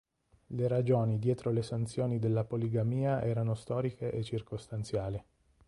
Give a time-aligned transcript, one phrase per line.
[0.47, 5.23] Le ragioni dietro le sanzioni della poligamia erano storiche e circostanziali.